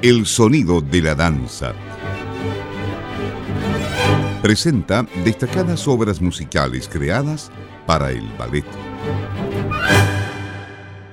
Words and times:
El 0.00 0.26
sonido 0.26 0.80
de 0.80 1.02
la 1.02 1.16
danza. 1.16 1.74
Presenta 4.40 5.04
destacadas 5.24 5.88
obras 5.88 6.22
musicales 6.22 6.88
creadas 6.88 7.50
para 7.84 8.12
el 8.12 8.22
ballet. 8.38 8.64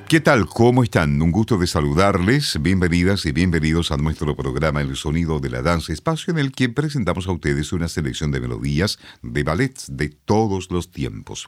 ¿Qué 0.08 0.20
tal? 0.20 0.46
¿Cómo 0.46 0.84
están? 0.84 1.20
Un 1.20 1.32
gusto 1.32 1.58
de 1.58 1.66
saludarles. 1.66 2.62
Bienvenidas 2.62 3.26
y 3.26 3.32
bienvenidos 3.32 3.90
a 3.90 3.98
nuestro 3.98 4.36
programa 4.36 4.82
El 4.82 4.96
Sonido 4.96 5.40
de 5.40 5.50
la 5.50 5.64
Danza, 5.64 5.92
espacio 5.92 6.32
en 6.32 6.38
el 6.38 6.52
que 6.52 6.70
presentamos 6.70 7.28
a 7.28 7.32
ustedes 7.32 7.74
una 7.74 7.88
selección 7.88 8.30
de 8.30 8.40
melodías 8.40 9.00
de 9.24 9.42
ballets 9.42 9.98
de 9.98 10.10
todos 10.10 10.70
los 10.70 10.92
tiempos. 10.92 11.48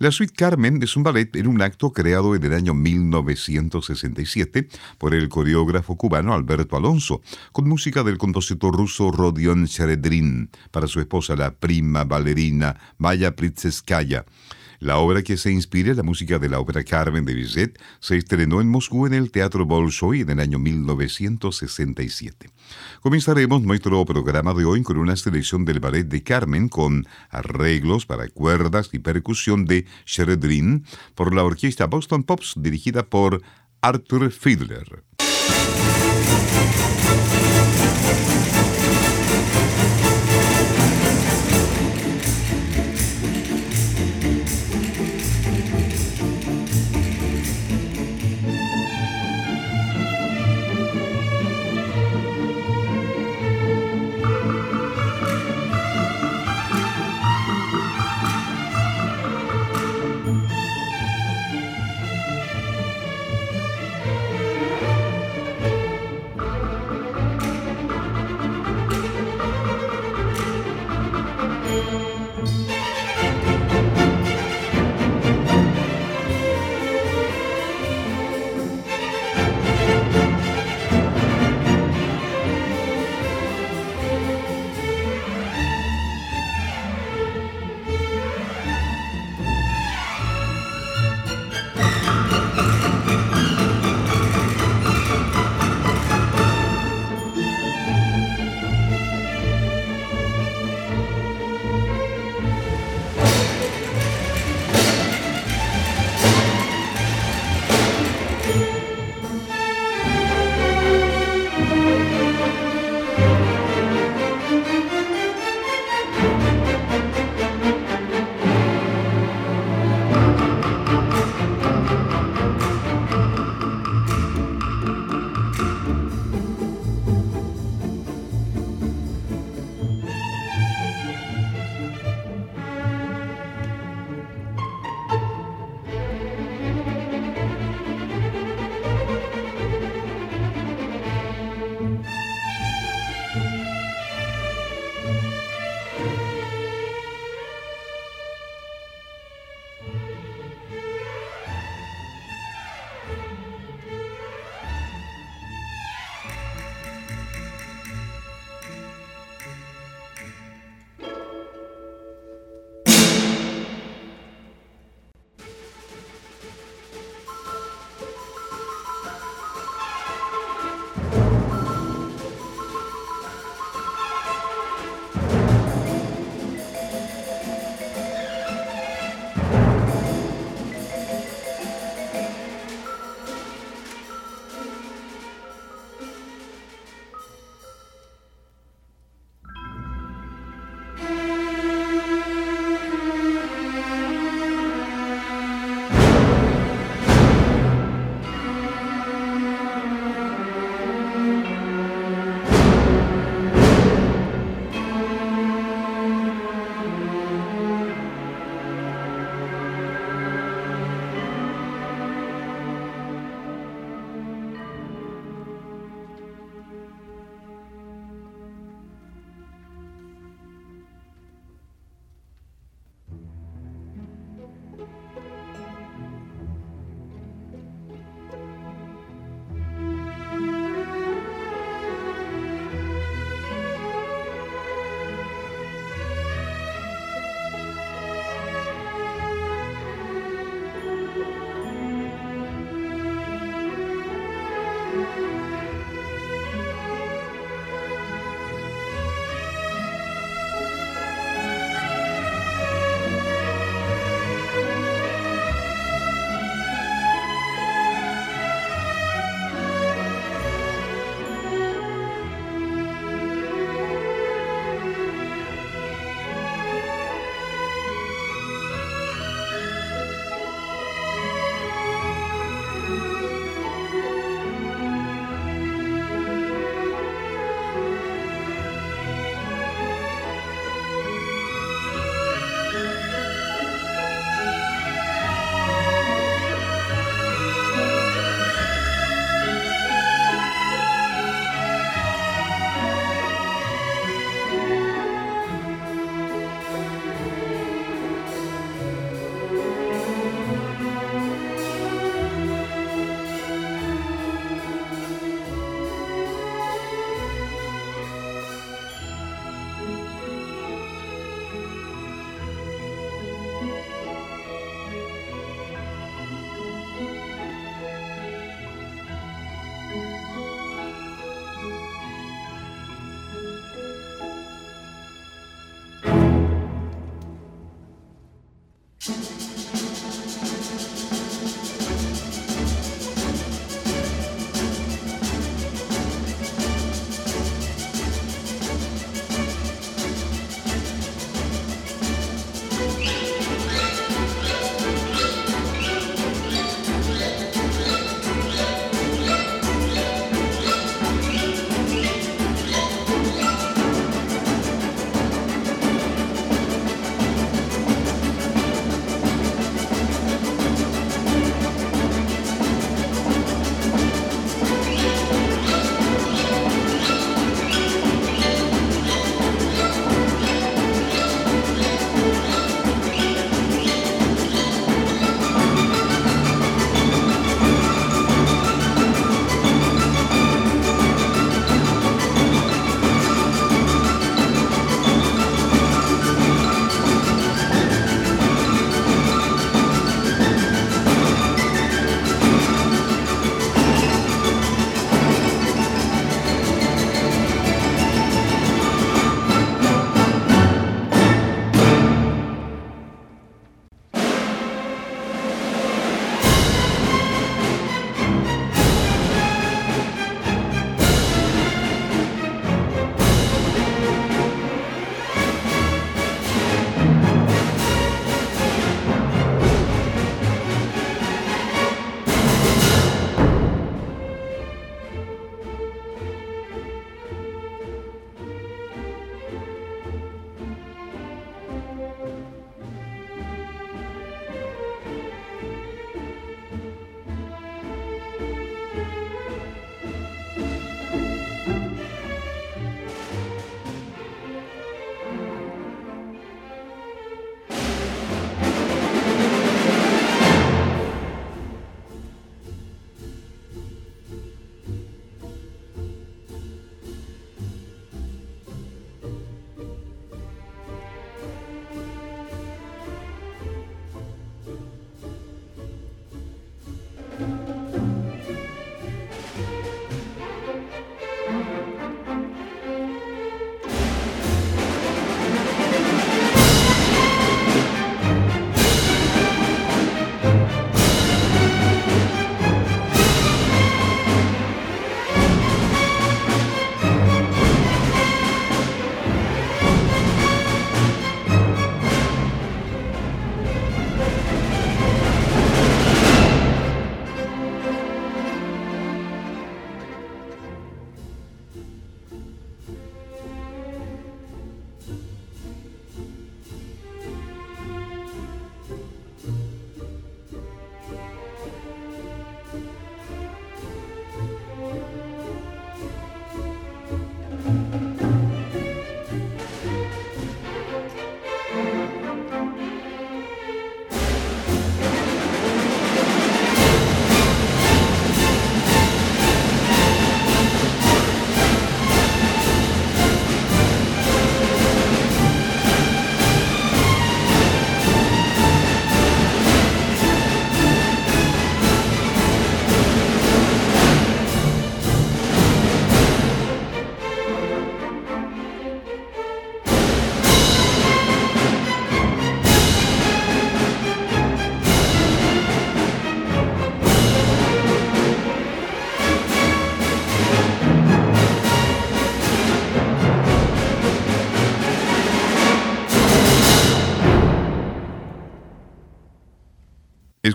La 0.00 0.12
Suite 0.12 0.32
Carmen 0.32 0.80
es 0.80 0.96
un 0.96 1.02
ballet 1.02 1.34
en 1.34 1.48
un 1.48 1.60
acto 1.60 1.92
creado 1.92 2.36
en 2.36 2.44
el 2.44 2.54
año 2.54 2.72
1967 2.72 4.68
por 4.96 5.12
el 5.12 5.28
coreógrafo 5.28 5.96
cubano 5.96 6.34
Alberto 6.34 6.76
Alonso, 6.76 7.20
con 7.50 7.68
música 7.68 8.04
del 8.04 8.16
compositor 8.16 8.76
ruso 8.76 9.10
Rodion 9.10 9.64
Sheredrin 9.64 10.50
para 10.70 10.86
su 10.86 11.00
esposa 11.00 11.34
la 11.34 11.50
prima 11.50 12.04
bailarina 12.04 12.78
Maya 12.96 13.34
Pritzeskaya. 13.34 14.24
La 14.80 14.98
obra 14.98 15.22
que 15.22 15.36
se 15.36 15.50
inspira 15.50 15.90
en 15.90 15.96
la 15.96 16.04
música 16.04 16.38
de 16.38 16.48
la 16.48 16.60
ópera 16.60 16.84
Carmen 16.84 17.24
de 17.24 17.34
Bizet 17.34 17.80
se 17.98 18.16
estrenó 18.16 18.60
en 18.60 18.68
Moscú 18.68 19.06
en 19.06 19.14
el 19.14 19.32
Teatro 19.32 19.66
Bolshoi 19.66 20.20
en 20.20 20.30
el 20.30 20.38
año 20.38 20.60
1967. 20.60 22.48
Comenzaremos 23.00 23.62
nuestro 23.62 24.04
programa 24.04 24.54
de 24.54 24.64
hoy 24.64 24.84
con 24.84 24.98
una 24.98 25.16
selección 25.16 25.64
del 25.64 25.80
ballet 25.80 26.06
de 26.06 26.22
Carmen 26.22 26.68
con 26.68 27.06
arreglos 27.28 28.06
para 28.06 28.28
cuerdas 28.28 28.90
y 28.92 29.00
percusión 29.00 29.64
de 29.64 29.84
Sheredrin 30.06 30.84
por 31.16 31.34
la 31.34 31.42
orquesta 31.42 31.86
Boston 31.86 32.22
Pops 32.22 32.54
dirigida 32.56 33.04
por 33.04 33.42
Arthur 33.80 34.30
Fiedler. 34.30 35.02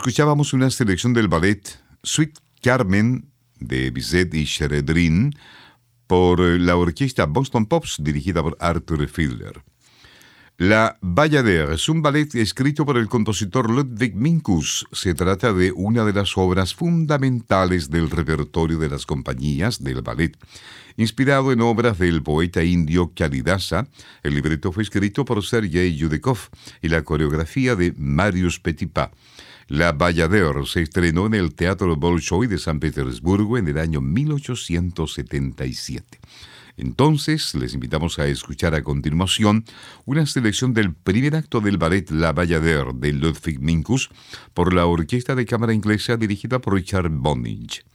Escuchábamos 0.03 0.51
una 0.51 0.69
selección 0.69 1.13
del 1.13 1.29
ballet 1.29 1.79
Sweet 2.03 2.37
Carmen 2.61 3.31
de 3.61 3.89
Bizet 3.89 4.33
y 4.33 4.43
Sheredrin 4.43 5.33
por 6.07 6.41
la 6.41 6.75
orquesta 6.75 7.25
Boston 7.25 7.67
Pops 7.67 7.99
dirigida 8.01 8.43
por 8.43 8.57
Arthur 8.59 9.07
Fiedler. 9.07 9.63
La 10.57 10.97
Bayadère 10.99 11.73
es 11.75 11.87
un 11.87 12.01
ballet 12.01 12.35
escrito 12.35 12.85
por 12.85 12.97
el 12.97 13.07
compositor 13.07 13.71
Ludwig 13.71 14.13
Minkus. 14.13 14.85
Se 14.91 15.13
trata 15.13 15.53
de 15.53 15.71
una 15.71 16.03
de 16.03 16.11
las 16.11 16.37
obras 16.37 16.75
fundamentales 16.75 17.89
del 17.89 18.09
repertorio 18.09 18.79
de 18.79 18.89
las 18.89 19.05
compañías 19.05 19.81
del 19.81 20.01
ballet. 20.01 20.37
Inspirado 20.97 21.53
en 21.53 21.61
obras 21.61 21.97
del 21.97 22.21
poeta 22.21 22.61
indio 22.61 23.13
Kalidasa, 23.15 23.87
el 24.21 24.35
libreto 24.35 24.73
fue 24.73 24.83
escrito 24.83 25.23
por 25.23 25.41
Sergei 25.45 25.95
Yudekov 25.95 26.49
y 26.81 26.89
la 26.89 27.03
coreografía 27.03 27.77
de 27.77 27.93
Marius 27.97 28.59
Petipa. 28.59 29.09
La 29.67 29.91
Bayadère 29.93 30.65
se 30.65 30.81
estrenó 30.81 31.27
en 31.27 31.35
el 31.35 31.55
Teatro 31.55 31.95
Bolshoi 31.95 32.47
de 32.47 32.57
San 32.57 32.79
Petersburgo 32.79 33.57
en 33.57 33.69
el 33.69 33.77
año 33.77 34.01
1877. 34.01 36.19
Entonces, 36.75 37.53
les 37.55 37.73
invitamos 37.73 38.19
a 38.19 38.27
escuchar 38.27 38.75
a 38.75 38.81
continuación 38.81 39.63
una 40.05 40.25
selección 40.25 40.73
del 40.73 40.93
primer 40.93 41.35
acto 41.35 41.61
del 41.61 41.77
ballet 41.77 42.09
La 42.09 42.33
Bayadère 42.33 42.93
de 42.93 43.13
Ludwig 43.13 43.59
Minkus 43.59 44.09
por 44.53 44.73
la 44.73 44.85
Orquesta 44.85 45.35
de 45.35 45.45
Cámara 45.45 45.73
Inglesa 45.73 46.17
dirigida 46.17 46.59
por 46.59 46.73
Richard 46.73 47.09
Bonnig. 47.09 47.85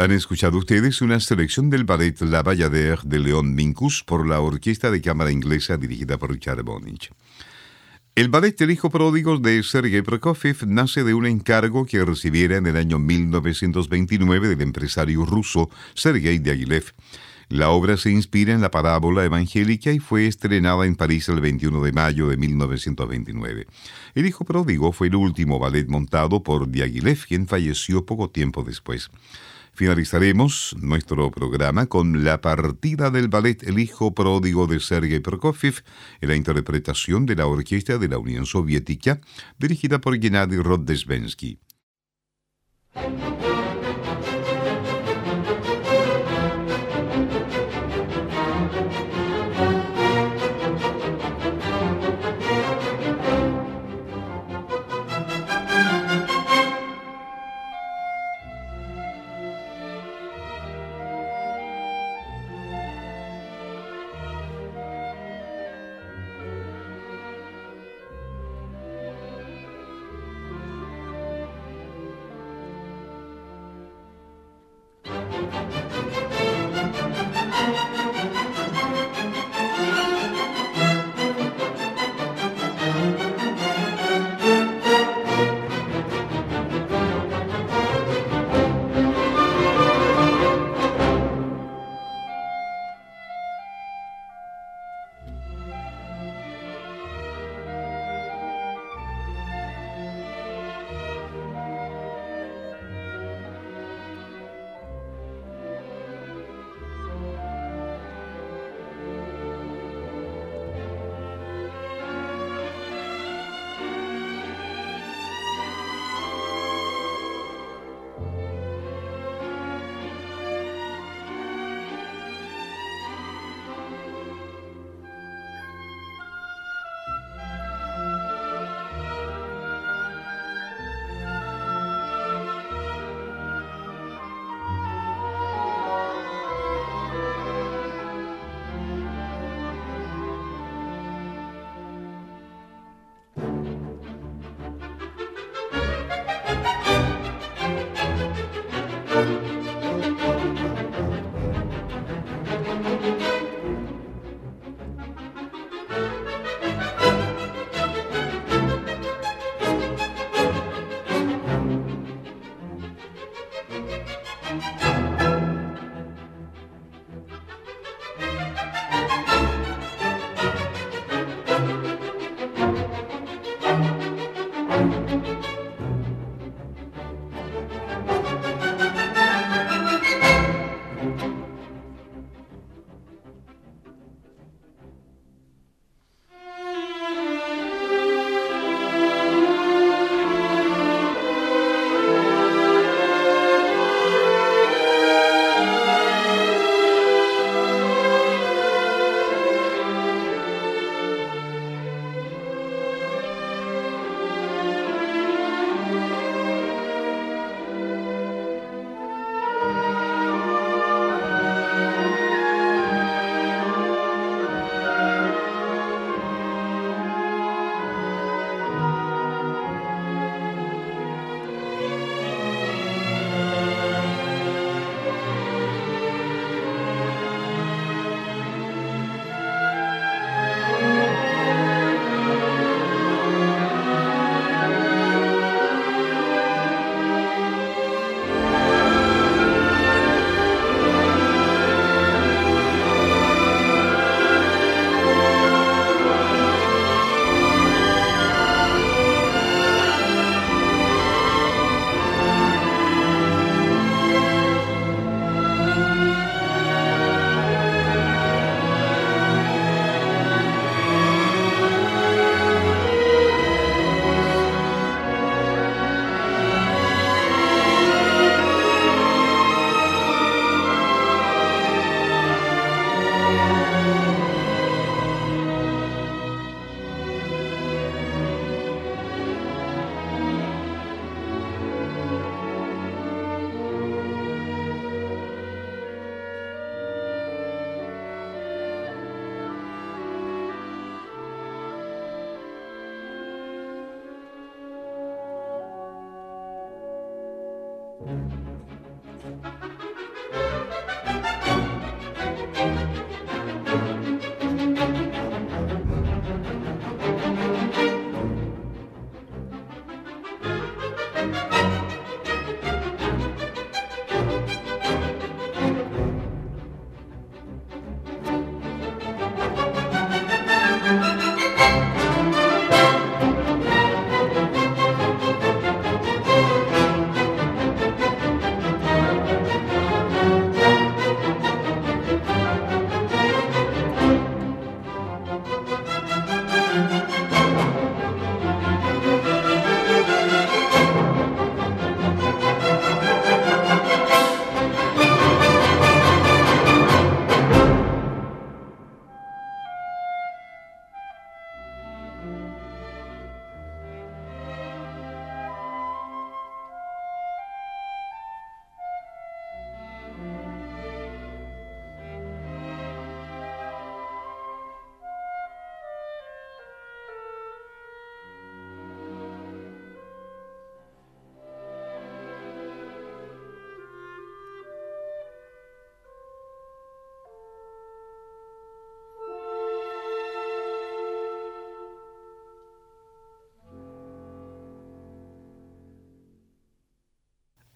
Han 0.00 0.12
escuchado 0.12 0.58
ustedes 0.58 1.02
una 1.02 1.18
selección 1.18 1.70
del 1.70 1.82
ballet 1.82 2.20
La 2.20 2.44
Bayadère 2.44 3.02
de 3.02 3.18
León 3.18 3.56
Minkus 3.56 4.04
por 4.04 4.28
la 4.28 4.40
Orquesta 4.40 4.92
de 4.92 5.00
Cámara 5.00 5.32
Inglesa 5.32 5.76
dirigida 5.76 6.18
por 6.18 6.30
Richard 6.30 6.62
Bonich. 6.62 7.10
El 8.14 8.28
ballet 8.28 8.60
El 8.60 8.70
Hijo 8.70 8.90
Pródigo 8.90 9.38
de 9.38 9.60
Sergei 9.64 10.02
Prokofiev 10.02 10.68
nace 10.68 11.02
de 11.02 11.14
un 11.14 11.26
encargo 11.26 11.84
que 11.84 12.04
recibiera 12.04 12.58
en 12.58 12.68
el 12.68 12.76
año 12.76 13.00
1929 13.00 14.46
del 14.46 14.60
empresario 14.60 15.26
ruso 15.26 15.68
Sergei 15.94 16.38
Diaghilev. 16.38 16.92
La 17.48 17.70
obra 17.70 17.96
se 17.96 18.12
inspira 18.12 18.52
en 18.52 18.60
la 18.60 18.70
parábola 18.70 19.24
evangélica 19.24 19.90
y 19.90 19.98
fue 19.98 20.28
estrenada 20.28 20.86
en 20.86 20.94
París 20.94 21.28
el 21.28 21.40
21 21.40 21.82
de 21.82 21.92
mayo 21.92 22.28
de 22.28 22.36
1929. 22.36 23.66
El 24.14 24.26
Hijo 24.26 24.44
Pródigo 24.44 24.92
fue 24.92 25.08
el 25.08 25.16
último 25.16 25.58
ballet 25.58 25.88
montado 25.88 26.44
por 26.44 26.70
Diaghilev, 26.70 27.26
quien 27.26 27.48
falleció 27.48 28.06
poco 28.06 28.30
tiempo 28.30 28.62
después. 28.62 29.10
Finalizaremos 29.78 30.74
nuestro 30.80 31.30
programa 31.30 31.86
con 31.86 32.24
la 32.24 32.40
partida 32.40 33.12
del 33.12 33.28
ballet 33.28 33.62
El 33.62 33.78
Hijo 33.78 34.12
Pródigo 34.12 34.66
de 34.66 34.80
Sergei 34.80 35.20
Prokofiev 35.20 35.84
en 36.20 36.30
la 36.30 36.34
interpretación 36.34 37.26
de 37.26 37.36
la 37.36 37.46
Orquesta 37.46 37.96
de 37.96 38.08
la 38.08 38.18
Unión 38.18 38.44
Soviética, 38.44 39.20
dirigida 39.56 40.00
por 40.00 40.20
Gennady 40.20 40.56
Rodesbensky. 40.56 41.60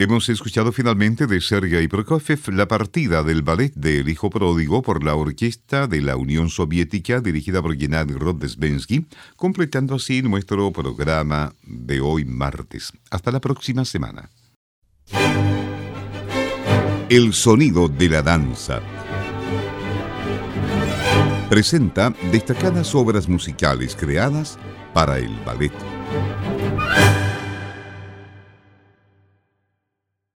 Hemos 0.03 0.29
escuchado 0.29 0.73
finalmente 0.73 1.29
de 1.29 1.41
Sergei 1.41 1.87
Prokofiev 1.87 2.49
la 2.49 2.67
partida 2.67 3.23
del 3.23 3.43
ballet 3.43 3.73
del 3.77 4.09
Hijo 4.09 4.31
Pródigo 4.31 4.83
por 4.83 5.05
la 5.05 5.15
Orquesta 5.15 5.87
de 5.87 6.01
la 6.01 6.17
Unión 6.17 6.51
Soviética 6.51 7.21
dirigida 7.21 7.63
por 7.63 7.77
Gennady 7.79 8.15
Rodesbensky, 8.15 9.07
completando 9.37 9.95
así 9.95 10.21
nuestro 10.21 10.73
programa 10.73 11.55
de 11.63 12.01
hoy 12.01 12.25
martes. 12.25 12.93
Hasta 13.13 13.31
la 13.31 13.41
próxima 13.41 13.85
semana. 13.85 14.29
El 17.09 17.33
sonido 17.33 17.87
de 17.87 18.09
la 18.09 18.23
danza. 18.23 18.81
Presenta 21.49 22.13
destacadas 22.33 22.93
obras 22.97 23.29
musicales 23.29 23.95
creadas 23.95 24.59
para 24.93 25.19
el 25.19 25.33
ballet. 25.47 25.73